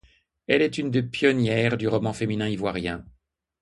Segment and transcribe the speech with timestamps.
[0.47, 3.05] Elle est une des pionnières du roman féminin ivoirien.